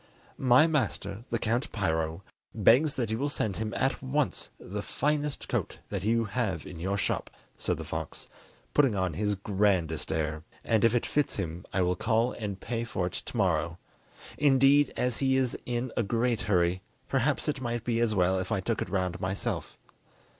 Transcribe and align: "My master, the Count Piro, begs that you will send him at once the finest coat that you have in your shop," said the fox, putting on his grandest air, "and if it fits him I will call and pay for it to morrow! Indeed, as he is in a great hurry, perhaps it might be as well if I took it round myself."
"My 0.39 0.65
master, 0.65 1.25
the 1.29 1.37
Count 1.37 1.71
Piro, 1.71 2.23
begs 2.55 2.95
that 2.95 3.11
you 3.11 3.19
will 3.19 3.29
send 3.29 3.57
him 3.57 3.71
at 3.77 4.01
once 4.01 4.49
the 4.59 4.81
finest 4.81 5.47
coat 5.47 5.77
that 5.89 6.03
you 6.03 6.25
have 6.25 6.65
in 6.65 6.79
your 6.79 6.97
shop," 6.97 7.29
said 7.55 7.77
the 7.77 7.83
fox, 7.83 8.27
putting 8.73 8.95
on 8.95 9.13
his 9.13 9.35
grandest 9.35 10.11
air, 10.11 10.41
"and 10.63 10.83
if 10.83 10.95
it 10.95 11.05
fits 11.05 11.35
him 11.35 11.65
I 11.71 11.83
will 11.83 11.95
call 11.95 12.31
and 12.31 12.59
pay 12.59 12.83
for 12.83 13.05
it 13.05 13.13
to 13.13 13.37
morrow! 13.37 13.77
Indeed, 14.39 14.91
as 14.97 15.19
he 15.19 15.37
is 15.37 15.55
in 15.67 15.91
a 15.95 16.01
great 16.01 16.41
hurry, 16.49 16.81
perhaps 17.07 17.47
it 17.47 17.61
might 17.61 17.83
be 17.83 17.99
as 17.99 18.15
well 18.15 18.39
if 18.39 18.51
I 18.51 18.59
took 18.59 18.81
it 18.81 18.89
round 18.89 19.21
myself." 19.21 19.77